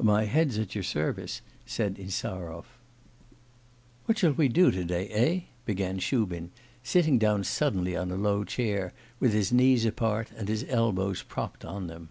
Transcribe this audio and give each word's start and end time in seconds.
'My 0.00 0.24
head's 0.24 0.58
at 0.58 0.74
your 0.74 0.82
service,' 0.82 1.42
said 1.66 1.98
Insarov. 1.98 2.64
'What 4.06 4.16
shall 4.16 4.32
we 4.32 4.48
do 4.48 4.70
to 4.70 4.82
day, 4.82 5.08
eh?' 5.10 5.40
began 5.66 5.98
Shubin, 5.98 6.50
sitting 6.82 7.18
down 7.18 7.44
suddenly 7.44 7.94
on 7.94 8.10
a 8.10 8.16
low 8.16 8.44
chair, 8.44 8.94
with 9.20 9.34
his 9.34 9.52
knees 9.52 9.84
apart 9.84 10.28
and 10.38 10.48
his 10.48 10.64
elbows 10.70 11.22
propped 11.22 11.66
on 11.66 11.88
them. 11.88 12.08